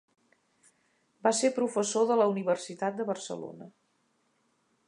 [1.27, 3.73] Va ser professor de la Universitat de Barcelona.